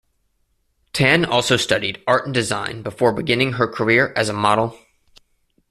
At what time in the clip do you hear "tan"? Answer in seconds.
0.93-1.23